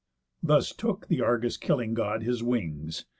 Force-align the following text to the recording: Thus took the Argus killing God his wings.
Thus 0.41 0.71
took 0.71 1.09
the 1.09 1.21
Argus 1.21 1.57
killing 1.57 1.93
God 1.93 2.23
his 2.23 2.41
wings. 2.41 3.05